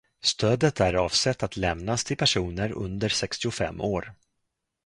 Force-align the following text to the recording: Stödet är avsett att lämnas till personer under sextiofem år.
Stödet 0.21 0.79
är 0.81 0.93
avsett 0.93 1.43
att 1.43 1.57
lämnas 1.57 2.03
till 2.03 2.17
personer 2.17 2.71
under 2.71 3.09
sextiofem 3.09 3.81
år. 3.81 4.13